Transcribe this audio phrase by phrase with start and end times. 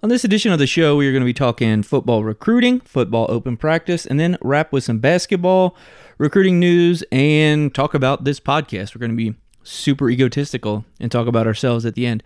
[0.00, 3.26] On this edition of the show, we are going to be talking football recruiting, football
[3.28, 5.76] open practice, and then wrap with some basketball
[6.18, 8.94] recruiting news and talk about this podcast.
[8.94, 9.34] We're going to be
[9.64, 12.22] super egotistical and talk about ourselves at the end.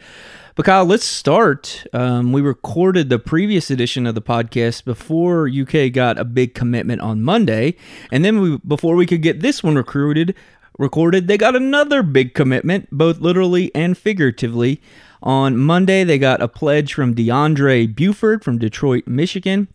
[0.55, 1.87] But Kyle, let's start.
[1.95, 7.01] Um, we recorded the previous edition of the podcast before UK got a big commitment
[7.01, 7.77] on Monday,
[8.11, 10.35] and then we, before we could get this one recruited,
[10.83, 14.83] recorded, they got another big commitment, both literally and figuratively.
[15.23, 19.69] On Monday, they got a pledge from DeAndre Buford from Detroit, Michigan.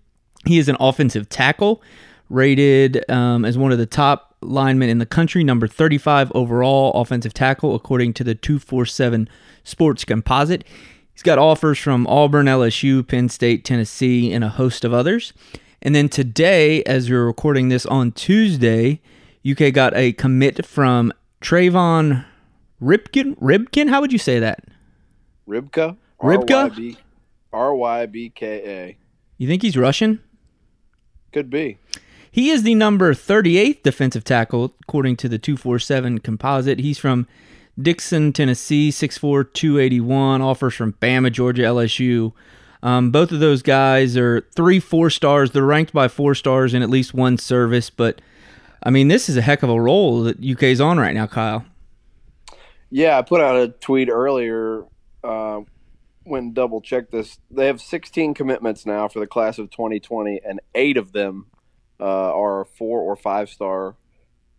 [0.45, 1.81] He is an offensive tackle,
[2.29, 7.33] rated um, as one of the top linemen in the country, number 35 overall offensive
[7.33, 9.29] tackle, according to the 247
[9.63, 10.65] Sports Composite.
[11.13, 15.33] He's got offers from Auburn, LSU, Penn State, Tennessee, and a host of others.
[15.81, 18.99] And then today, as we're recording this on Tuesday,
[19.49, 22.25] UK got a commit from Trayvon
[22.81, 23.37] Ripken.
[23.39, 24.65] Ribkin, how would you say that?
[25.47, 25.97] Rybka.
[26.21, 26.97] Rybka.
[27.53, 28.97] R Y B K A.
[29.37, 30.21] You think he's Russian?
[31.31, 31.77] Could be.
[32.31, 36.79] He is the number 38th defensive tackle, according to the 247 composite.
[36.79, 37.27] He's from
[37.79, 42.33] Dickson, Tennessee, 6'4, 281, offers from Bama, Georgia, LSU.
[42.83, 45.51] Um, both of those guys are three four stars.
[45.51, 47.89] They're ranked by four stars in at least one service.
[47.89, 48.21] But,
[48.83, 51.65] I mean, this is a heck of a role that UK's on right now, Kyle.
[52.89, 54.85] Yeah, I put out a tweet earlier
[55.23, 55.61] uh,
[56.23, 57.39] when double checked this.
[57.51, 61.47] They have 16 commitments now for the class of 2020, and eight of them
[61.99, 63.95] uh, are four or five star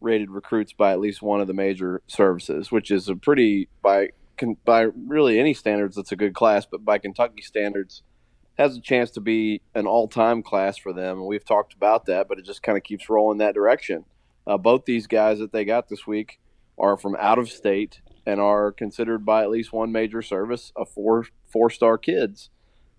[0.01, 4.11] rated recruits by at least one of the major services, which is a pretty by
[4.65, 8.03] by really any standards that's a good class, but by Kentucky standards
[8.57, 11.19] has a chance to be an all-time class for them.
[11.19, 14.05] And we've talked about that, but it just kind of keeps rolling that direction.
[14.49, 16.41] Uh, both these guys that they got this week
[16.79, 20.85] are from out of state and are considered by at least one major service a
[20.85, 22.51] four four star kids.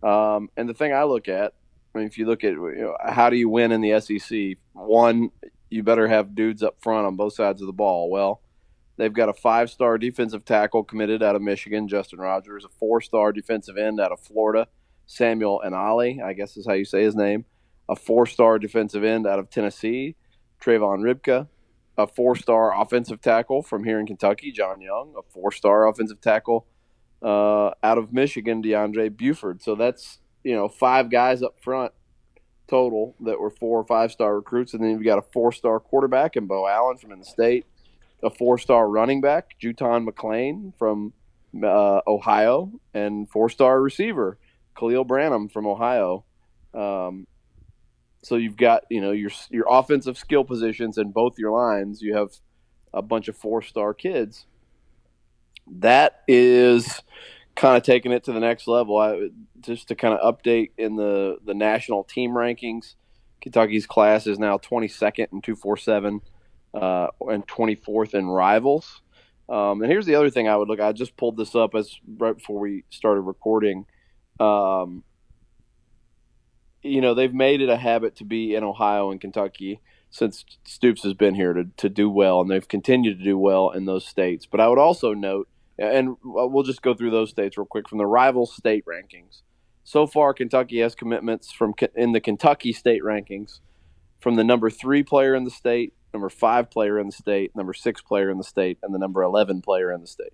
[0.04, 1.54] Um, and the thing I look at
[1.94, 4.58] I mean, if you look at you know, how do you win in the SEC,
[4.74, 5.32] one,
[5.70, 8.10] you better have dudes up front on both sides of the ball.
[8.10, 8.42] Well,
[8.98, 13.02] they've got a five star defensive tackle committed out of Michigan, Justin Rogers, a four
[13.02, 14.68] star defensive end out of Florida,
[15.08, 17.46] Samuel Anaele, I guess is how you say his name,
[17.88, 20.16] a four star defensive end out of Tennessee,
[20.62, 21.48] Trayvon Rybka,
[21.98, 26.22] a four star offensive tackle from here in Kentucky, John Young, a four star offensive
[26.22, 26.66] tackle
[27.22, 29.62] uh, out of Michigan, DeAndre Buford.
[29.62, 31.94] So that's you know five guys up front
[32.70, 35.80] total that were four or five star recruits, and then you've got a four star
[35.80, 37.66] quarterback in Beau Allen from in the state,
[38.24, 41.14] a four star running back, JuTahn McClain from
[41.64, 44.38] uh, Ohio, and four star receiver
[44.78, 46.24] Khalil Branham from Ohio.
[46.74, 47.28] Um,
[48.22, 52.02] so you've got you know your your offensive skill positions in both your lines.
[52.02, 52.32] You have
[52.94, 54.46] a bunch of four star kids.
[55.68, 57.02] That is
[57.56, 58.98] kind of taking it to the next level.
[58.98, 59.30] I,
[59.62, 62.96] just to kind of update in the the national team rankings,
[63.42, 66.22] Kentucky's class is now 22nd in 247
[66.74, 69.02] uh, and 24th in rivals.
[69.48, 70.80] Um, and here's the other thing I would look.
[70.80, 73.86] I just pulled this up as right before we started recording.
[74.40, 75.04] Um,
[76.82, 81.04] you know, they've made it a habit to be in Ohio and Kentucky since Stoops
[81.04, 84.08] has been here to, to do well, and they've continued to do well in those
[84.08, 84.46] states.
[84.46, 85.48] But I would also note
[85.80, 89.42] and we'll just go through those states real quick from the rival state rankings.
[89.86, 93.62] So far, Kentucky has commitments from in the Kentucky state rankings
[94.20, 97.74] from the number three player in the state, number five player in the state, number
[97.74, 100.34] six player in the state, and the number 11 player in the state.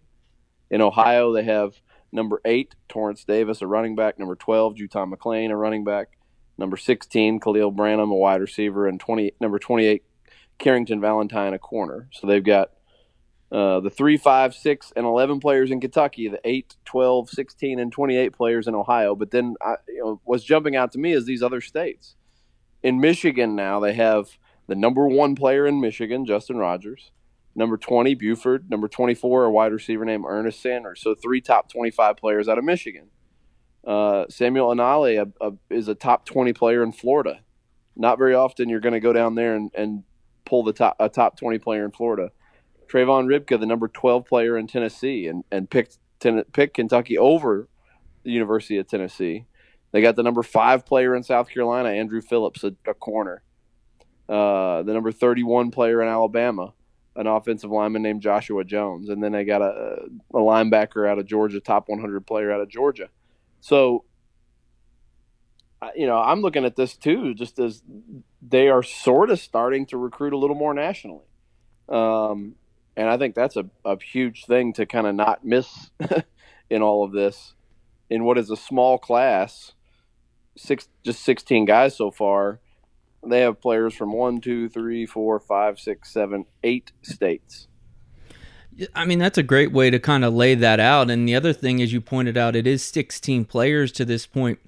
[0.72, 1.76] In Ohio, they have
[2.12, 6.18] number eight, Torrance Davis, a running back, number 12, JuTahn McClain, a running back,
[6.58, 10.03] number 16, Khalil Branham, a wide receiver, and 20, number 28,
[10.58, 12.09] Carrington Valentine, a corner.
[12.12, 12.72] So they've got
[13.52, 17.91] uh, the 3, 5, 6, and 11 players in Kentucky, the 8, 12, 16, and
[17.91, 19.16] 28 players in Ohio.
[19.16, 22.16] But then I, you know, what's jumping out to me is these other states.
[22.84, 24.38] In Michigan now, they have
[24.68, 27.12] the number one player in Michigan, Justin Rogers.
[27.56, 28.70] Number 20, Buford.
[28.70, 31.02] Number 24, a wide receiver named Ernest Sanders.
[31.02, 33.08] So three top 25 players out of Michigan.
[33.85, 37.41] Uh, Samuel Anaele a, a, is a top 20 player in Florida.
[37.96, 40.03] Not very often you're going to go down there and, and
[40.46, 42.32] pull the top a top 20 player in Florida.
[42.91, 47.70] Trayvon Rybka, the number 12 player in Tennessee, and, and picked, ten, picked Kentucky over
[48.23, 49.46] the University of Tennessee.
[49.93, 53.43] They got the number five player in South Carolina, Andru Phillips, a, a corner.
[54.29, 56.73] uh, the number 31 player in Alabama,
[57.16, 61.26] an offensive lineman named Joshua Jones, and then they got a, a linebacker out of
[61.28, 63.09] Georgia, top 100 player out of Georgia.
[63.66, 64.03] So,
[65.96, 67.82] you know, I'm looking at this too, just as
[68.40, 71.26] they are sort of starting to recruit a little more nationally.
[71.90, 72.58] Um,
[72.96, 75.90] and I think that's a, a huge thing to kind of not miss
[76.70, 77.56] in all of this.
[78.08, 79.72] In what is a small class,
[80.56, 82.59] six just 16 guys so far,
[83.26, 87.67] they have players from one, two, three, four, five, six, seven, eight states.
[88.94, 91.10] I mean, that's a great way to kind of lay that out.
[91.10, 94.60] And the other thing, as you pointed out, it is 16 players to this point,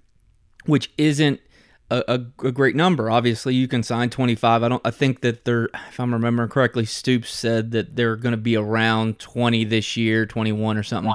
[0.65, 1.41] which isn't
[1.89, 3.09] a, a, a, great number.
[3.09, 4.63] Obviously, you can sign 25.
[4.63, 4.81] I don't.
[4.85, 8.57] I think that they're, if I'm remembering correctly, Stoops said that they're going to be
[8.57, 11.13] around 20 this year, 21 or something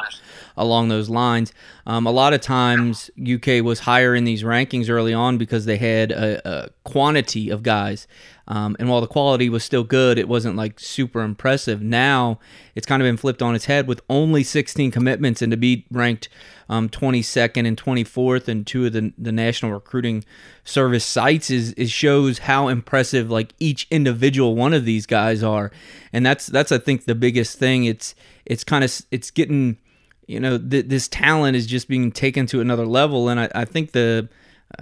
[0.57, 1.53] along those lines.
[1.87, 5.77] Um, a lot of times, UK was higher in these rankings early on because they
[5.77, 8.07] had a, a quantity of guys.
[8.49, 11.81] Um, and while the quality was still good, it wasn't like super impressive.
[11.81, 12.39] Now
[12.75, 15.87] it's kind of been flipped on its head with only 16 commitments and to be
[15.91, 16.29] ranked
[16.69, 20.25] um, 22nd and 24th and two of the, the national recruiting
[20.65, 25.71] service sites is, is shows how impressive like each individual one of these guys are.
[26.13, 27.85] And that's, that's, I think the biggest thing.
[27.85, 28.15] It's,
[28.47, 29.79] it's kind of, it's getting,
[30.27, 33.29] you know, th- this talent is just being taken to another level.
[33.29, 34.29] And I, I think the,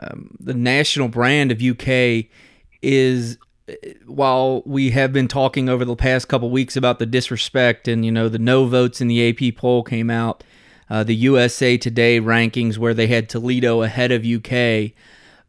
[0.01, 2.27] um, the national brand of UK
[2.83, 3.39] is
[4.07, 8.13] while we have been talking over the past couple weeks about the disrespect and you
[8.13, 10.43] know the no votes in the AP poll came out,
[10.91, 14.93] uh, the USA Today rankings where they had Toledo ahead of UK,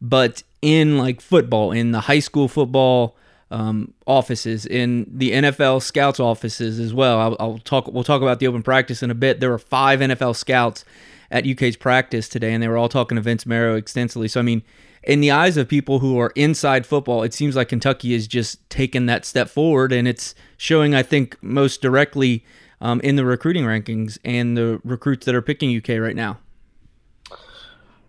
[0.00, 3.16] but in like football, in the high school football
[3.50, 7.18] um, offices, in the NFL scouts offices as well.
[7.18, 7.88] I'll, I'll talk.
[7.88, 9.40] We'll talk about the open practice in a bit.
[9.40, 10.84] There were five NFL scouts
[11.30, 14.28] at UK's practice today, and they were all talking to Vince Marrow extensively.
[14.28, 14.62] So I mean
[15.02, 18.68] in the eyes of people who are inside football, it seems like Kentucky is just
[18.70, 22.44] taken that step forward, and it's showing, I think, most directly
[22.82, 26.38] um, in the recruiting rankings and the recruits that are picking UK right now.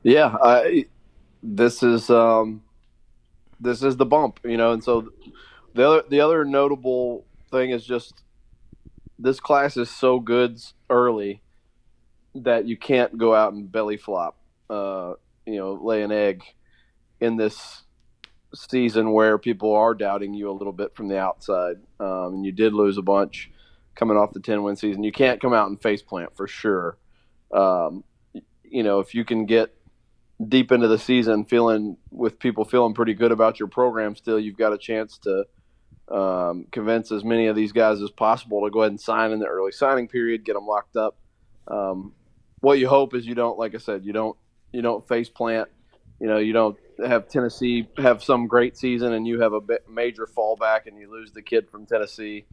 [0.01, 0.87] Yeah, I,
[1.41, 2.63] this is um,
[3.61, 5.09] this is the bump, you know, and so
[5.75, 8.23] the other the other notable thing is just
[9.19, 10.59] this class is so good
[10.89, 11.41] early
[12.35, 14.37] that you can't go out and belly flop,
[14.71, 15.13] uh,
[15.45, 16.43] you know, lay an egg
[17.21, 17.83] in this
[18.55, 21.75] season where people are doubting you a little bit from the outside.
[21.99, 23.51] Um, and you did lose a bunch
[23.95, 25.03] coming off the 10 win season.
[25.03, 26.97] You can't come out and face plant for sure.
[27.51, 28.03] Um,
[28.63, 29.75] you know, if you can get
[30.47, 34.57] deep into the season feeling with people feeling pretty good about your program still, you've
[34.57, 35.45] got a chance to
[36.09, 39.39] um, convince as many of these guys as possible to go ahead and sign in
[39.39, 41.17] the early signing period, get them locked up.
[41.67, 42.13] Um,
[42.59, 44.37] what you hope is you don't, like I said, you don't
[44.71, 45.69] you don't face plant.
[46.19, 50.27] You know, you don't have Tennessee have some great season and you have a major
[50.27, 52.45] fallback and you lose the kid from Tennessee,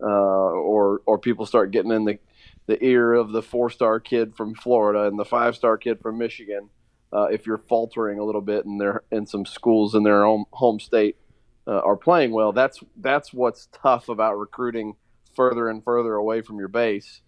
[0.00, 2.18] uh, or or people start getting in the
[2.66, 6.18] the ear of the four star kid from Florida and the five star kid from
[6.18, 6.68] Michigan.
[7.12, 10.44] Uh, if you're faltering a little bit and they're in some schools in their own
[10.52, 11.16] home state
[11.66, 14.94] uh, are playing well, that's that's what's tough about recruiting
[15.34, 17.22] further and further away from your base.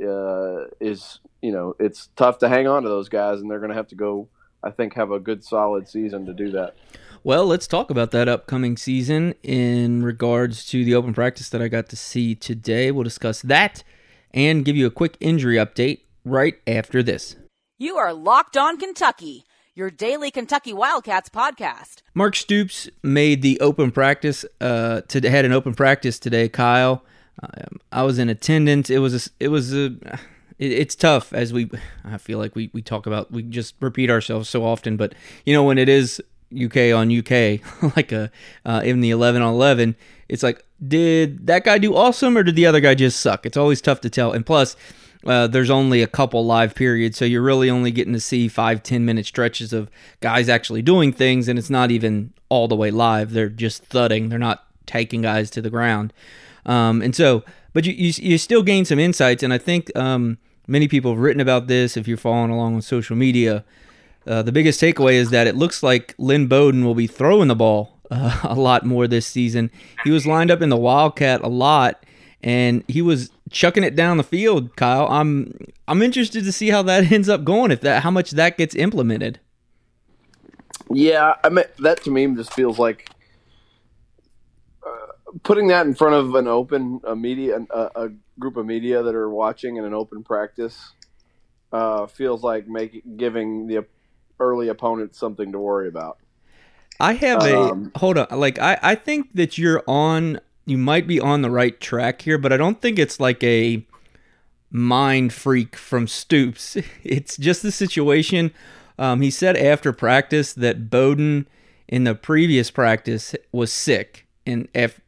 [0.00, 3.70] Uh, is you know it's tough to hang on to those guys and they're going
[3.70, 4.28] to have to go
[4.66, 6.74] I think, have a good solid season to do that.
[7.26, 11.66] Well, let's talk about that upcoming season in regards to the open practice that I
[11.66, 12.92] got to see today.
[12.92, 13.82] We'll discuss that
[14.32, 17.34] and give you a quick injury update right after this.
[17.78, 22.02] You are Locked On Kentucky, your daily Kentucky Wildcats podcast.
[22.14, 24.44] Mark Stoops made the open practice.
[24.60, 26.48] Uh, to had an open practice today.
[26.48, 27.02] Kyle,
[27.42, 28.88] um, I was in attendance.
[28.88, 29.86] It was a, it was a
[30.60, 31.68] it, it's tough as we
[32.04, 35.12] I feel like we, we talk about we just repeat ourselves so often, but
[35.44, 36.22] you know when it is
[36.54, 37.60] UK on UK
[37.96, 38.30] like a
[38.64, 39.96] uh, in the 11 on 11,
[40.28, 43.46] it's like did that guy do awesome or did the other guy just suck?
[43.46, 44.32] It's always tough to tell.
[44.32, 44.76] And plus,
[45.24, 48.82] uh, there's only a couple live periods, so you're really only getting to see five,
[48.82, 52.90] ten minute stretches of guys actually doing things, and it's not even all the way
[52.90, 53.32] live.
[53.32, 54.28] They're just thudding.
[54.28, 56.12] They're not taking guys to the ground.
[56.64, 60.38] Um, and so, but you, you, you still gain some insights, and I think um,
[60.66, 61.96] many people have written about this.
[61.96, 63.64] If you're following along on social media,
[64.26, 67.54] uh, the biggest takeaway is that it looks like Lynn Bowden will be throwing the
[67.54, 69.70] ball uh, a lot more this season.
[70.04, 72.04] He was lined up in the Wildcat a lot,
[72.42, 74.76] and he was chucking it down the field.
[74.76, 75.56] Kyle, I'm
[75.88, 77.70] I'm interested to see how that ends up going.
[77.70, 79.40] If that how much that gets implemented.
[80.90, 83.10] Yeah, I mean that to me just feels like
[85.42, 89.14] putting that in front of an open a media a, a group of media that
[89.14, 90.92] are watching in an open practice
[91.72, 93.84] uh, feels like making giving the
[94.40, 96.18] early opponent something to worry about.
[96.98, 98.26] I have um, a hold on.
[98.38, 100.40] Like I, I think that you're on.
[100.64, 103.86] You might be on the right track here, but I don't think it's like a
[104.70, 106.76] mind freak from Stoops.
[107.04, 108.52] It's just the situation.
[108.98, 111.46] Um, he said after practice that Bowden
[111.86, 115.00] in the previous practice was sick and if,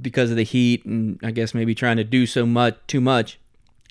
[0.00, 3.38] because of the heat and I guess maybe trying to do so much too much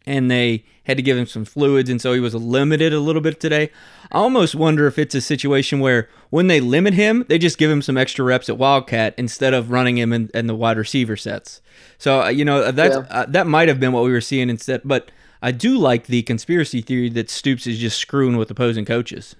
[0.06, 3.22] and they had to give him some fluids, and so he was limited a little
[3.22, 3.70] bit today.
[4.12, 7.72] I almost wonder if it's a situation where when they limit him, they just give
[7.72, 11.16] him some extra reps at Wildcat instead of running him in, in the wide receiver
[11.16, 11.62] sets.
[11.98, 13.06] So uh, you know that's yeah.
[13.10, 14.82] uh, that might have been what we were seeing instead.
[14.84, 15.10] But
[15.42, 19.36] I do like the conspiracy theory that Stoops is just screwing with opposing coaches.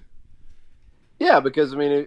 [1.18, 2.06] Yeah, because I mean,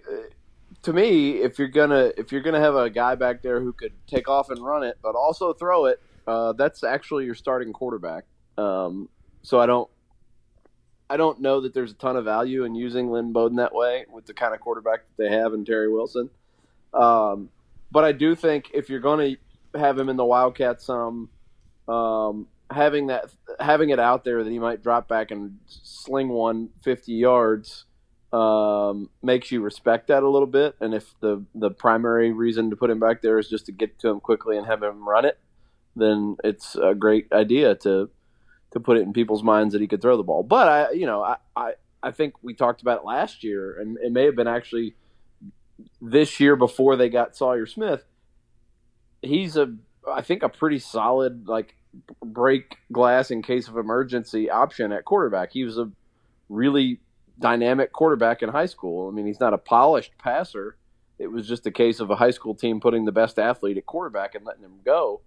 [0.82, 3.92] to me, if you're gonna if you're gonna have a guy back there who could
[4.06, 8.24] take off and run it, but also throw it, uh, that's actually your starting quarterback.
[8.58, 9.08] Um,
[9.42, 9.88] so I don't
[11.10, 14.04] I don't know that there's a ton of value in using Lynn Bowden that way
[14.10, 16.28] with the kind of quarterback that they have in Terry Wilson.
[16.92, 17.48] Um,
[17.90, 19.36] but I do think if you're going
[19.72, 21.30] to have him in the Wildcat some,
[21.88, 26.68] um, having that having it out there that he might drop back and sling one
[26.82, 27.86] 50 yards
[28.30, 30.74] um, makes you respect that a little bit.
[30.80, 33.98] And if the the primary reason to put him back there is just to get
[34.00, 35.38] to him quickly and have him run it,
[35.96, 38.10] then it's a great idea to
[38.72, 40.42] to put it in people's minds that he could throw the ball.
[40.42, 41.72] But I, you know, I, I,
[42.02, 44.94] I think we talked about it last year, and it may have been actually
[46.00, 48.04] this year before they got Sawyer Smith.
[49.22, 49.74] He's a,
[50.10, 51.74] I think, a pretty solid like
[52.24, 55.52] break glass in case of emergency option at quarterback.
[55.52, 55.90] He was a
[56.48, 57.00] really
[57.38, 59.08] dynamic quarterback in high school.
[59.08, 60.76] I mean, he's not a polished passer.
[61.18, 63.86] It was just a case of a high school team putting the best athlete at
[63.86, 65.20] quarterback and letting him go.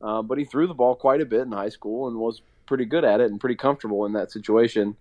[0.00, 2.84] Uh, but he threw the ball quite a bit in high school and was pretty
[2.84, 4.96] good at it and pretty comfortable in that situation.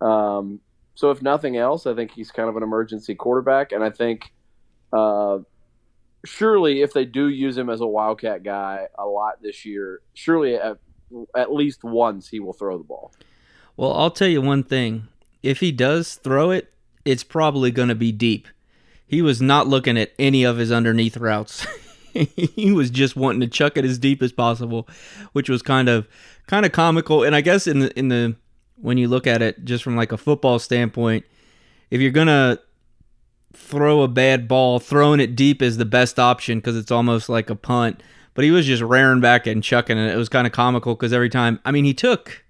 [0.00, 0.60] Um,
[0.94, 4.32] so if nothing else, I think he's kind of an emergency quarterback, and I think
[4.92, 5.38] uh,
[6.24, 10.54] surely if they do use him as a wildcat guy a lot this year, surely
[10.54, 10.78] at,
[11.36, 13.12] at least once he will throw the ball.
[13.76, 15.08] Well, I'll tell you one thing:
[15.42, 16.72] if he does throw it,
[17.04, 18.48] it's probably going to be deep.
[19.06, 21.66] He was not looking at any of his underneath routes.
[22.36, 24.88] he was just wanting to chuck it as deep as possible,
[25.32, 26.06] which was kind of
[26.46, 27.22] kind of comical.
[27.22, 28.36] And I guess in the in the
[28.76, 31.24] when you look at it just from like a football standpoint,
[31.90, 32.58] if you're gonna
[33.54, 37.50] throw a bad ball, throwing it deep is the best option because it's almost like
[37.50, 38.02] a punt.
[38.34, 40.12] But he was just raring back and chucking it.
[40.12, 42.44] It was kind of comical because every time, I mean, he took,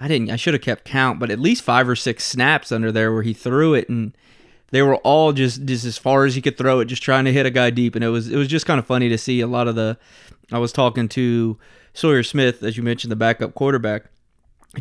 [0.00, 2.90] I didn't, I should have kept count, but at least five or six snaps under
[2.90, 4.16] there where he threw it and
[4.70, 7.32] they were all just just as far as he could throw it, just trying to
[7.32, 9.40] hit a guy deep, and it was it was just kind of funny to see
[9.40, 9.98] a lot of the.
[10.52, 11.58] I was talking to
[11.92, 14.04] Sawyer Smith, as you mentioned, the backup quarterback,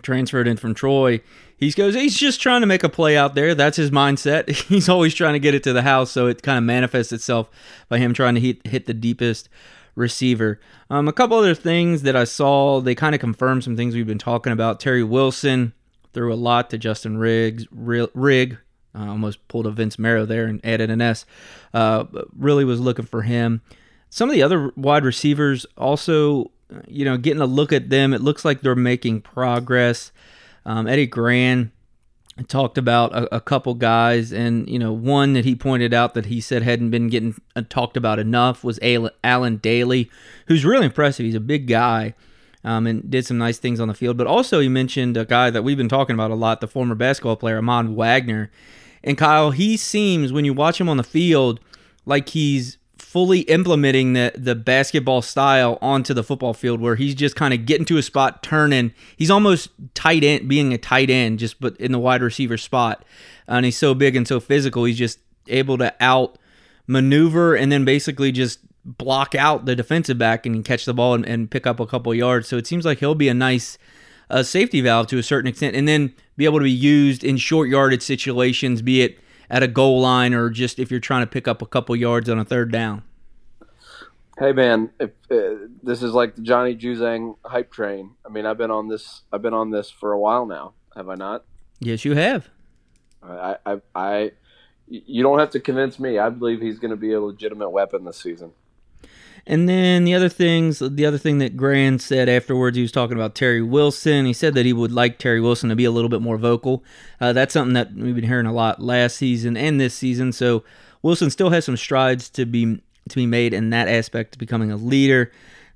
[0.01, 1.22] transferred in from Troy.
[1.58, 3.56] He goes, he's just trying to make a play out there.
[3.56, 4.50] That's his mindset.
[4.68, 7.50] He's always trying to get it to the house, so it kind of manifests itself
[7.88, 9.48] by him trying to hit hit the deepest
[9.96, 10.60] receiver.
[10.89, 14.06] Um, a couple other things that I saw, they kind of confirmed some things we've
[14.06, 14.80] been talking about.
[14.80, 15.74] Terry Wilson
[16.13, 18.58] threw a lot to Justin Riggs, Rig,
[18.96, 21.25] I almost pulled a Vince Marrow there and added an S.
[21.74, 22.06] Uh,
[22.38, 23.62] really was looking for him.
[24.10, 26.52] Some of the other wide receivers also,
[26.88, 28.14] you know, getting a look at them.
[28.14, 30.12] It looks like they're making progress.
[30.66, 31.72] Um, Eddie Gran
[32.48, 36.25] talked about a, a, couple guys, and you know, one that he pointed out that
[36.25, 40.10] he said hadn't been getting uh, talked about enough was Allen Dailey,
[40.48, 41.25] who's really impressive.
[41.25, 42.14] He's a big guy.
[42.64, 44.18] Um, and did some nice things on the field.
[44.18, 46.96] But also, he mentioned a guy that we've been talking about a lot, the former
[46.96, 48.50] basketball player, Ahmad Wagner.
[49.06, 51.62] And Kyle, he seems when you watch him on the field
[52.06, 57.34] like he's fully implementing the the basketball style onto the football field where he's just
[57.34, 58.94] kind of getting to a spot, turning.
[59.16, 63.06] He's almost tight end, being a tight end, just but in the wide receiver spot.
[63.48, 66.38] And he's so big and so physical, he's just able to out
[66.88, 71.26] maneuver and then basically just block out the defensive back and catch the ball and,
[71.26, 72.48] and pick up a couple yards.
[72.48, 73.78] So it seems like he'll be a nice
[74.29, 75.75] uh, safety valve to a certain extent.
[75.75, 79.67] And then be able to be used in short yardage situations, be it at a
[79.67, 82.46] goal line or just if you're trying to pick up a couple yards on a
[82.46, 83.03] third down.
[84.38, 88.12] Hey man, if uh, this is like the Johnny Juzang hype train.
[88.25, 89.22] I mean, I've been on this.
[89.32, 90.74] I've been on this for a while now.
[90.96, 91.46] Have I not?
[91.79, 92.50] Yes, you have.
[93.24, 94.32] I, I, I
[94.88, 96.20] you don't have to convince me.
[96.20, 98.51] I believe he's going to be a legitimate weapon this season.
[99.48, 103.16] And then the other things, the other thing that Gran said afterwards, he was talking
[103.16, 104.25] about Terry Wilson.
[104.25, 106.84] He said that he would like Terry Wilson to be a little bit more vocal.
[107.22, 110.32] Uh, that's something that we've been hearing a lot last season and this season.
[110.32, 110.64] So
[111.04, 114.72] Wilson still has some strides to be to be made in that aspect of becoming
[114.72, 115.32] a leader.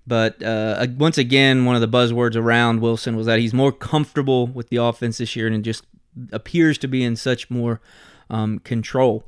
[0.08, 4.48] But uh, once again, one of the buzzwords around Wilson was that he's more comfortable
[4.48, 5.86] with the offense this year and just
[6.32, 7.80] appears to be in such more
[8.32, 9.24] um, control.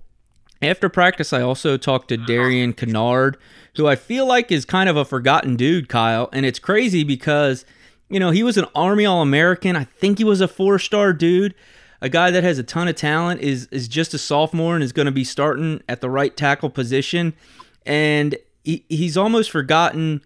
[0.61, 3.35] After practice, I also talked to Darian Kinnard,
[3.75, 6.29] who I feel like is kind of a forgotten dude, Kyle.
[6.31, 7.65] And it's crazy because,
[8.09, 9.75] you know, he was an Army All American.
[9.75, 11.55] I think he was a four star dude.
[11.99, 14.91] A guy that has a ton of talent is is just a sophomore and is
[14.91, 17.33] going to be starting at the right tackle position.
[17.85, 20.21] And he, he's almost forgotten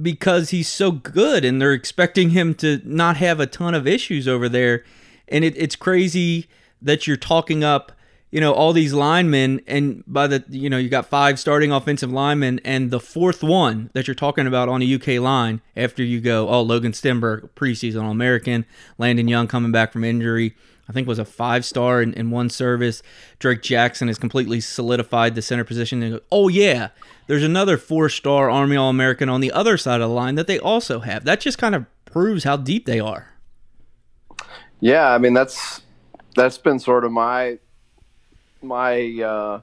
[0.00, 4.26] because he's so good and they're expecting him to not have a ton of issues
[4.26, 4.84] over there.
[5.28, 6.48] And it, it's crazy
[6.80, 7.92] that you're talking up
[8.30, 12.12] you know all these linemen and by the you know you got five starting offensive
[12.12, 16.20] linemen and the fourth one that you're talking about on a UK line after you
[16.20, 18.64] go oh Logan Stenberg preseason All American
[18.98, 20.54] Landon Young coming back from injury.
[20.88, 23.00] I think was a five star in, in one service.
[23.38, 26.02] Drake Jackson has completely solidified the center position.
[26.02, 26.88] And oh yeah
[27.26, 30.46] there's another four star Army All American on the other side of the line that
[30.46, 31.24] they also have.
[31.24, 33.34] That just kind of proves how deep they are.
[34.78, 35.82] Yeah I mean that's
[36.36, 37.58] that's been sort of my
[38.62, 39.60] my uh,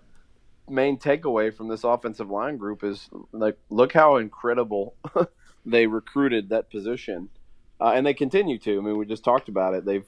[0.69, 4.95] main takeaway from this offensive line group is like, look how incredible
[5.65, 7.29] they recruited that position,
[7.79, 8.77] uh, and they continue to.
[8.77, 9.85] I mean, we just talked about it.
[9.85, 10.05] They've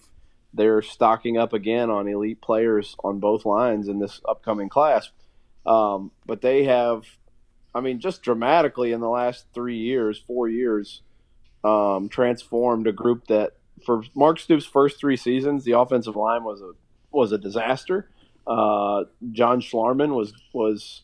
[0.53, 5.11] they're stocking up again on elite players on both lines in this upcoming class.
[5.65, 7.03] Um, but they have,
[7.75, 11.03] I mean, just dramatically in the last three years, four years,
[11.63, 13.53] um, transformed a group that
[13.85, 16.71] for Mark Stoops' first three seasons, the offensive line was a
[17.11, 18.09] was a disaster.
[18.49, 21.03] Uh, John Schlarman was was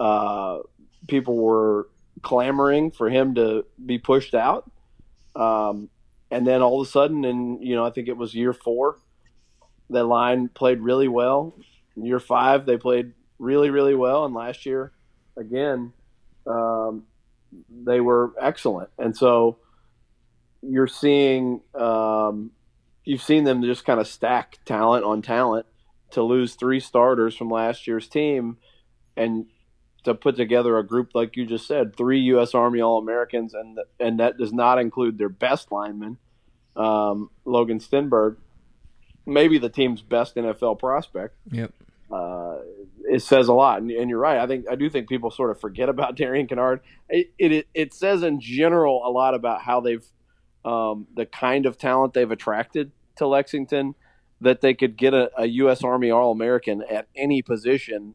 [0.00, 0.60] uh,
[1.06, 1.88] people were
[2.22, 4.70] clamoring for him to be pushed out,
[5.34, 5.90] um,
[6.30, 8.96] and then all of a sudden, and you know, I think it was year four,
[9.90, 11.54] the line played really well.
[11.96, 14.92] Year five, they played really really well, and last year,
[15.36, 15.92] again,
[16.46, 17.02] um,
[17.84, 19.58] they were excellent, and so
[20.62, 22.52] you're seeing um,
[23.04, 25.66] you've seen them just kind of stack talent on talent
[26.16, 28.56] to lose three starters from last year's team
[29.18, 29.44] and
[30.02, 32.54] to put together a group like you just said, three U.S.
[32.54, 36.16] Army All Americans, and and that does not include their best lineman,
[36.74, 38.36] um, Logan Stenberg,
[39.26, 41.36] maybe the team's best NFL prospect.
[41.50, 41.72] Yep.
[42.10, 42.60] Uh,
[43.10, 44.38] it says a lot, and, and, you're right.
[44.38, 46.80] I think I do think people sort of forget about Darian Kinnard.
[47.10, 50.06] It, it it says in general a lot about how they've
[50.64, 53.94] um, the kind of talent they've attracted to Lexington
[54.40, 55.82] that they could get a, a U.S.
[55.82, 58.14] Army All American at any position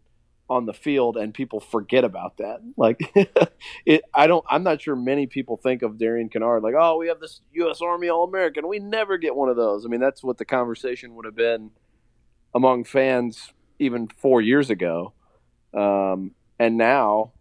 [0.49, 2.59] on the field, and people forget about that.
[2.75, 2.99] Like,
[3.85, 4.45] it, I don't.
[4.49, 7.81] I'm not sure many people think of Darian Kinnard like, oh, we have this U.S.
[7.81, 8.67] Army All American.
[8.67, 9.85] We never get one of those.
[9.85, 11.71] I mean, that's what the conversation would have been
[12.53, 15.13] among fans even four years ago,
[15.73, 17.31] um, and now,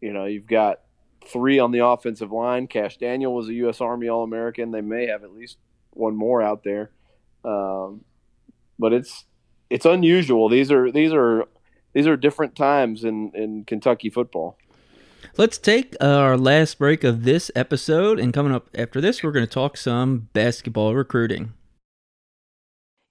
[0.00, 0.80] you know, you've got
[1.24, 2.66] three on the offensive line.
[2.66, 3.80] Kash Daniel was a U.S.
[3.80, 4.72] Army All American.
[4.72, 5.56] They may have at least
[5.90, 6.90] one more out there.
[7.44, 8.02] Um,
[8.80, 9.26] but it's
[9.68, 10.48] it's unusual.
[10.48, 11.44] These are these are
[11.92, 14.58] these are different times in in Kentucky football.
[15.36, 19.46] Let's take our last break of this episode, and coming up after this, we're going
[19.46, 21.52] to talk some basketball recruiting.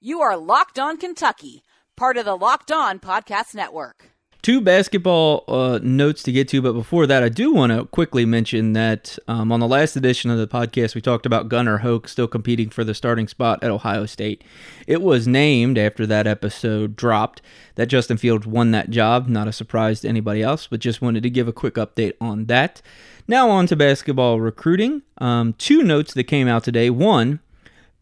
[0.02, 1.64] You are Locked On Kentucky,
[1.96, 4.12] part of the Locked On Podcast Network
[4.50, 8.26] two basketball uh, notes to get to, but before that, I do want to quickly
[8.26, 12.08] mention that um, on the last edition of the podcast, we talked about Gunnar Hoke
[12.08, 14.44] still competing for the starting spot at Ohio State.
[14.88, 17.44] It was named after that episode dropped
[17.76, 19.28] that Justin Fields won that job.
[19.28, 22.46] Not a surprise to anybody else, but just wanted to give a quick update on
[22.46, 22.82] that.
[23.28, 25.04] Now, on to basketball recruiting.
[25.20, 26.90] Um, two notes that came out today.
[26.90, 27.40] One,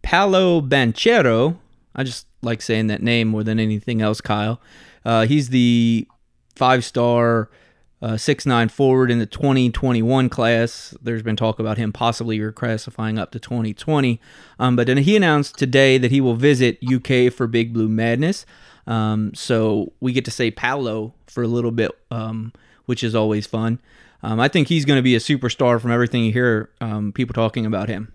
[0.02, 1.58] Paolo Banchero.
[1.94, 4.62] I just like saying that name more than anything else, Kyle.
[5.04, 6.08] Uh, he's the
[6.58, 7.50] five star,
[8.02, 10.96] uh, six nine forward in the 2021 class.
[11.02, 14.20] There's been talk about him possibly reclassifying up to 2020.
[14.60, 18.46] Um, but then he announced today that he will visit UK for Big Blue Madness.
[18.86, 22.54] Um, so we get to say Paolo for a little bit, um,
[22.86, 23.80] which is always fun.
[24.24, 27.34] Um, I think he's going to be a superstar from everything you hear um, people
[27.34, 28.14] talking about him.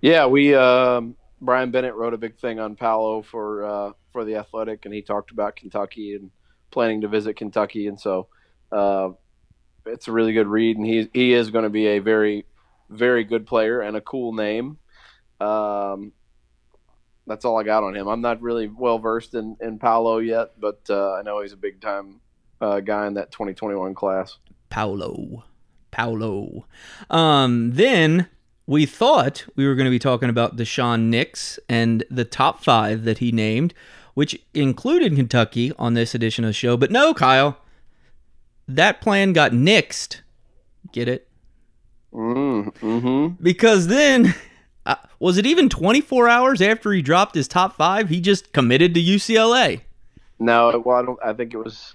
[0.00, 4.36] Yeah, we um, Brian Bennett wrote a big thing on Paolo for uh, for the
[4.36, 6.30] Athletic, and he talked about Kentucky and
[6.72, 8.28] planning to visit Kentucky, and so
[8.72, 9.10] uh,
[9.86, 10.76] it's a really good read.
[10.76, 12.46] And he he is going to be a very
[12.90, 14.78] very good player and a cool name.
[15.40, 16.12] Um,
[17.26, 18.08] that's all I got on him.
[18.08, 21.56] I'm not really well versed in in Paolo yet, but uh, I know he's a
[21.56, 22.20] big time
[22.60, 24.38] uh, guy in that 2021 class.
[24.70, 25.44] Paolo,
[25.90, 26.66] Paolo.
[27.10, 28.28] Um, then
[28.66, 33.04] we thought we were going to be talking about Daishen Nix and the top five
[33.04, 33.74] that he named
[34.14, 36.76] which included Kentucky on this edition of the show.
[36.76, 37.58] But no, Kyle,
[38.68, 40.20] that plan got nixed.
[40.92, 41.28] Get it?
[42.12, 44.34] Mm, hmm Because then,
[44.86, 48.08] uh, was it even 24 hours after he dropped his top five?
[48.08, 49.82] He just committed to UCLA.
[50.38, 51.18] No, well, I don't.
[51.24, 51.94] I think it was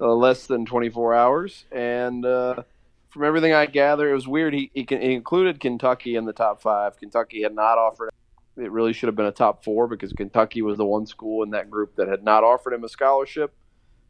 [0.00, 2.62] uh, less than 24 hours, and uh,
[3.08, 4.52] from everything I gather, it was weird.
[4.52, 6.98] He, he, he included Kentucky in the top five.
[6.98, 8.10] Kentucky had not offered.
[8.56, 11.50] It really should have been a top four because Kentucky was the one school in
[11.50, 13.54] that group that had not offered him a scholarship.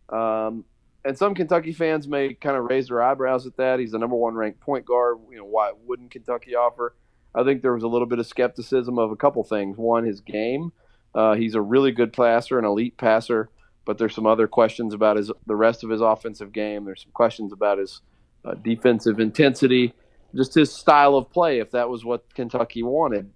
[0.08, 0.64] Um,
[1.04, 3.78] and some Kentucky fans may kind of raise their eyebrows at that.
[3.78, 5.18] He's the number one ranked point guard.
[5.30, 6.94] You know, why wouldn't Kentucky offer?
[7.34, 9.76] I think there was a little bit of skepticism of a couple things.
[9.76, 10.72] One, his game.
[11.14, 13.48] Uh, he's a really good passer, an elite passer,
[13.84, 16.84] but there's some other questions about his the rest of his offensive game.
[16.84, 18.00] There's some questions about his
[18.44, 19.94] uh, defensive intensity,
[20.34, 23.30] just his style of play, if that was what Kentucky wanted.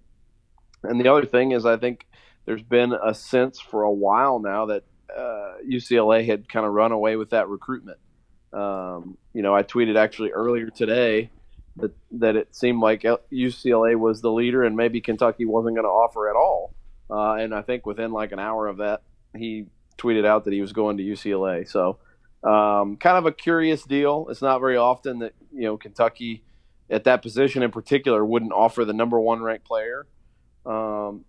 [0.83, 2.07] And the other thing is, I think
[2.45, 4.83] there's been a sense for a while now that
[5.15, 7.99] uh, UCLA had kind of run away with that recruitment.
[8.53, 11.29] Um, you know, I tweeted actually earlier today
[11.77, 15.89] that that it seemed like UCLA was the leader and maybe Kentucky wasn't going to
[15.89, 16.73] offer at all.
[17.09, 19.03] Uh, and I think within like an hour of that,
[19.35, 19.65] he
[19.97, 21.67] tweeted out that he was going to UCLA.
[21.67, 21.99] So,
[22.43, 24.27] um, kind of a curious deal.
[24.29, 26.43] It's not very often that you know Kentucky
[26.89, 30.07] at that position in particular wouldn't offer the number one ranked player,
[30.65, 31.25] um,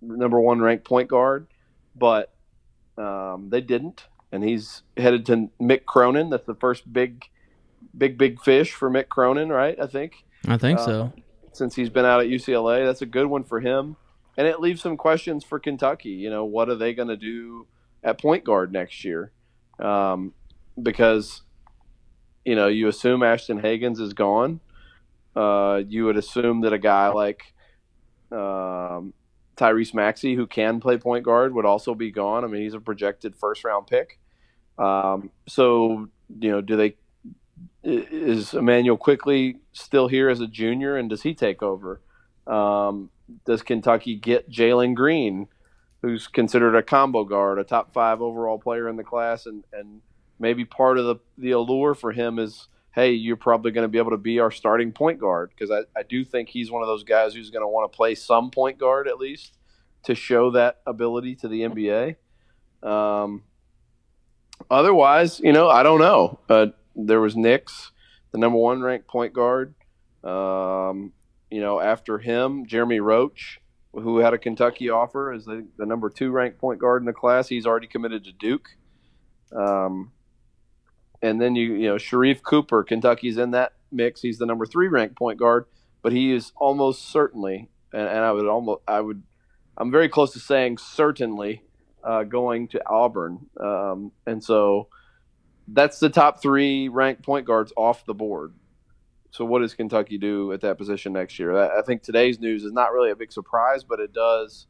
[0.00, 1.46] number one ranked point guard,
[1.96, 2.32] but
[2.98, 6.30] um, they didn't, and he's headed to Mick Cronin.
[6.30, 7.24] That's the first big,
[7.96, 9.78] big, big fish for Mick Cronin, right?
[9.80, 10.24] I think.
[10.46, 11.12] I think uh, so.
[11.52, 13.96] Since he's been out at UCLA, that's a good one for him,
[14.36, 16.10] and it leaves some questions for Kentucky.
[16.10, 17.66] You know, what are they going to do
[18.02, 19.30] at point guard next year?
[19.78, 20.34] Um,
[20.80, 21.42] because
[22.44, 24.60] you know, you assume Ashton Hagans is gone.
[25.34, 27.53] Uh, you would assume that a guy like
[28.34, 29.14] um,
[29.56, 32.44] Tyrese Maxey, who can play point guard, would also be gone.
[32.44, 34.18] I mean, he's a projected first round pick.
[34.78, 36.08] Um, so,
[36.40, 36.96] you know, do they
[37.82, 42.00] is Immanuel Quickley still here as a junior, and does he take over?
[42.46, 43.10] Um,
[43.44, 45.48] does Kentucky get Jalen Green,
[46.02, 50.00] who's considered a combo guard, a top five overall player in the class, and and
[50.38, 53.98] maybe part of the the allure for him is hey, you're probably going to be
[53.98, 56.86] able to be our starting point guard because I, I do think he's one of
[56.86, 59.58] those guys who's going to want to play some point guard at least
[60.04, 62.16] to show that ability to the NBA.
[62.88, 63.42] Um,
[64.70, 66.38] otherwise, you know, I don't know.
[66.48, 67.90] Uh, there was Nix,
[68.30, 69.74] the number one ranked point guard.
[70.22, 71.12] Um,
[71.50, 73.60] you know, after him, Jeremy Roach,
[73.92, 77.12] who had a Kentucky offer as the, the number two ranked point guard in the
[77.12, 77.48] class.
[77.48, 78.68] He's already committed to Duke.
[79.52, 80.12] Um,
[81.22, 84.20] and then you you know Sharife Cooper, Kentucky's in that mix.
[84.20, 85.66] He's the number three ranked point guard,
[86.02, 89.22] but he is almost certainly, and, and I would almost I would
[89.76, 91.62] I'm very close to saying certainly
[92.02, 94.88] uh, going to Auburn, um, and so
[95.68, 98.52] that's the top three ranked point guards off the board.
[99.30, 101.56] So what does Kentucky do at that position next year?
[101.56, 104.68] I, I think today's news is not really a big surprise, but it does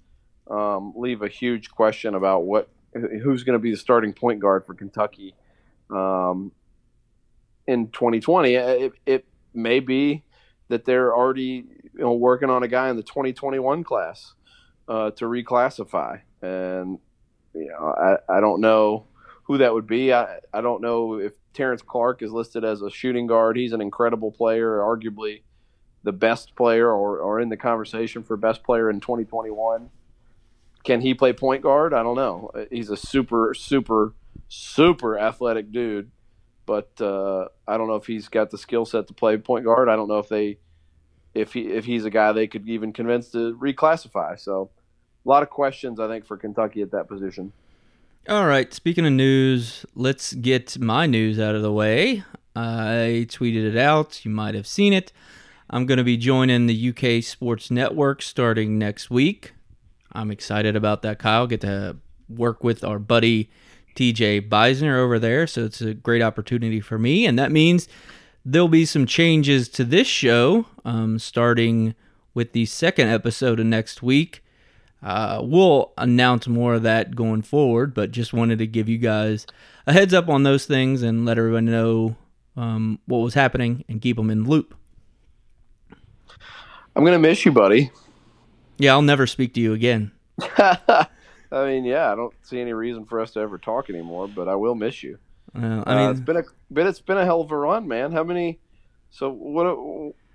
[0.50, 4.64] um, leave a huge question about what who's going to be the starting point guard
[4.64, 5.34] for Kentucky
[5.90, 6.52] um,
[7.66, 8.54] in 2020.
[8.54, 9.24] It, it,
[9.56, 10.24] may be
[10.66, 14.34] that they're already you know, working on a guy in the 2021 class
[14.88, 16.98] uh, to reclassify, and
[17.54, 19.06] you know I, I don't know
[19.44, 20.12] who that would be.
[20.12, 23.56] I, I don't know if Terrence Clarke is listed as a shooting guard.
[23.56, 25.42] He's an incredible player, arguably
[26.02, 29.90] the best player or, or in the conversation for best player in 2021.
[30.84, 31.94] Can he play point guard?
[31.94, 32.50] I don't know.
[32.70, 34.12] He's a super, super
[34.48, 36.10] super athletic dude,
[36.66, 39.88] but uh, I don't know if he's got the skill set to play point guard.
[39.88, 40.58] I don't know if they
[41.34, 44.38] if he if he's a guy they could even convince to reclassify.
[44.38, 44.70] So
[45.24, 47.52] a lot of questions I think for Kentucky at that position.
[48.26, 52.24] All right, speaking of news, let's get my news out of the way.
[52.56, 54.24] I tweeted it out.
[54.24, 55.12] You might have seen it.
[55.68, 59.52] I'm going to be joining the UK Sports Network starting next week.
[60.12, 61.46] I'm excited about that, Kyle.
[61.46, 61.96] Get to
[62.28, 63.50] work with our buddy
[63.94, 65.46] TJ Beisner over there.
[65.46, 67.26] So it's a great opportunity for me.
[67.26, 67.88] And that means
[68.44, 71.94] there'll be some changes to this show um, starting
[72.34, 74.42] with the second episode of next week.
[75.02, 79.46] Uh, we'll announce more of that going forward, but just wanted to give you guys
[79.86, 82.16] a heads up on those things and let everyone know
[82.56, 84.74] um, what was happening and keep them in the loop.
[86.96, 87.90] I'm going to miss you, buddy.
[88.78, 90.12] Yeah, I'll never speak to you again.
[91.54, 94.48] I mean, yeah, I don't see any reason for us to ever talk anymore, but
[94.48, 95.18] I will miss you.
[95.54, 97.86] Uh, I mean, uh, it's been a but it's been a hell of a run,
[97.86, 98.10] man.
[98.10, 98.58] How many?
[99.10, 99.66] So what?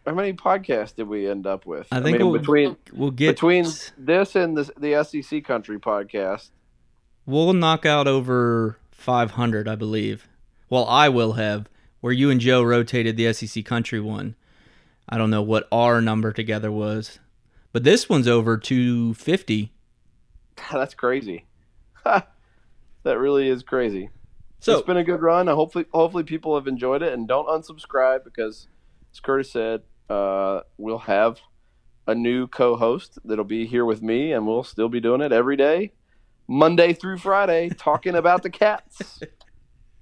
[0.05, 1.87] How many podcasts did we end up with?
[1.91, 3.65] I think I mean, we'll, between we'll get between
[3.97, 6.51] this and the the SEC Country podcast.
[7.25, 10.27] We'll knock out over 500, I believe.
[10.69, 11.67] Well, I will have.
[12.01, 14.35] Where you and Joe rotated the SEC Country one.
[15.09, 17.19] I don't know what our number together was,
[17.73, 19.73] but this one's over 250
[20.71, 21.45] That's crazy.
[22.03, 22.27] that
[23.03, 24.09] really is crazy.
[24.61, 25.47] So it's been a good run.
[25.47, 28.67] I hopefully, hopefully people have enjoyed it and don't unsubscribe because,
[29.13, 31.39] as Curtis said, uh, we'll have
[32.07, 35.55] a new co-host that'll be here with me, and we'll still be doing it every
[35.55, 35.93] day,
[36.47, 39.21] Monday through Friday, talking about the cats.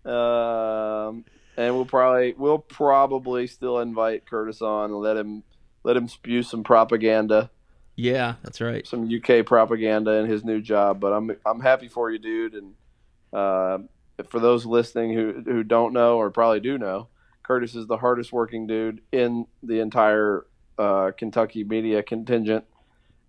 [0.05, 1.25] Um,
[1.57, 5.43] and we'll probably we'll probably still invite Curtis on and let him
[5.83, 7.51] let him spew some propaganda,
[7.97, 8.85] yeah, that's right.
[8.87, 10.99] some UK propaganda in his new job.
[10.99, 12.53] But I'm I'm happy for you, dude.
[12.53, 12.73] And
[13.33, 13.79] uh,
[14.29, 17.07] for those listening who who don't know or probably do know,
[17.41, 20.45] Curtis is the hardest working dude in the entire
[20.77, 22.65] uh, Kentucky media contingent,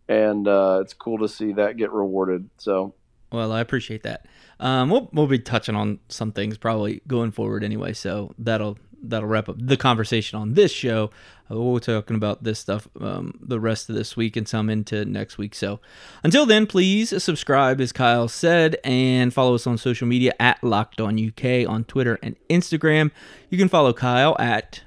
[0.07, 2.51] and uh, it's cool to see that get rewarded.
[2.59, 2.95] So
[3.33, 4.27] Well, I appreciate that.
[4.61, 9.29] Um, we'll we'll be touching on some things probably going forward anyway, so that'll that'll
[9.29, 11.11] wrap up the conversation on this show.
[11.51, 14.69] Uh, we'll be talking about this stuff um, the rest of this week and some
[14.69, 15.55] into next week.
[15.55, 15.81] So
[16.23, 21.01] until then, please subscribe, as Kyle said, and follow us on social media at Locked
[21.01, 23.11] On UK on Twitter and Instagram.
[23.49, 24.83] You can follow Kyle at.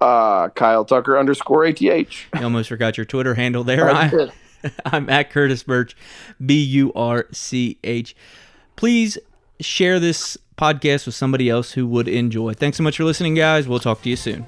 [0.00, 1.80] uh, Kyle Tucker underscore ATH.
[1.80, 2.08] You
[2.42, 3.88] almost forgot your Twitter handle there.
[3.90, 4.30] I,
[4.84, 5.96] I'm at Curtis Burch,
[6.44, 8.16] B U R C H.
[8.76, 9.16] Please
[9.64, 12.54] share this podcast with somebody else who would enjoy.
[12.54, 13.66] Thanks so much for listening, guys.
[13.66, 14.44] We'll talk to you soon.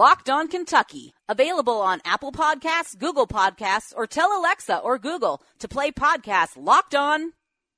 [0.00, 5.68] Locked On Kentucky, available on Apple Podcasts, Google Podcasts, or tell Alexa or Google to
[5.68, 7.34] play podcast Locked On.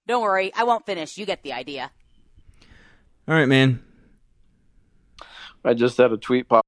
[0.06, 1.18] Don't worry, I won't finish.
[1.18, 1.90] You get the idea.
[3.26, 3.82] All right, man.
[5.64, 6.61] I just had a tweet pop